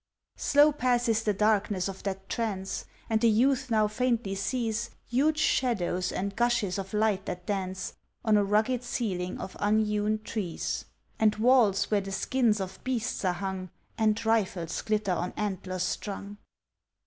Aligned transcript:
Slow 0.37 0.71
passes 0.71 1.21
the 1.21 1.31
darkness 1.31 1.87
of 1.87 2.01
that 2.01 2.27
trance, 2.27 2.85
And 3.07 3.21
the 3.21 3.29
youth 3.29 3.69
now 3.69 3.87
faintly 3.87 4.33
sees 4.33 4.89
Huge 5.07 5.37
shadows 5.37 6.11
and 6.11 6.35
gushes 6.35 6.79
of 6.79 6.95
light 6.95 7.27
that 7.27 7.45
dance 7.45 7.93
On 8.25 8.35
a 8.35 8.43
rugged 8.43 8.81
ceiling 8.83 9.39
of 9.39 9.55
unhewn 9.59 10.23
trees, 10.23 10.85
And 11.19 11.35
walls 11.35 11.91
where 11.91 12.01
the 12.01 12.11
skins 12.11 12.59
of 12.59 12.83
beasts 12.83 13.23
are 13.23 13.33
hung, 13.33 13.69
And 13.95 14.25
rifles 14.25 14.81
glitter 14.81 15.11
on 15.13 15.33
antlers 15.37 15.83
strung. 15.83 16.39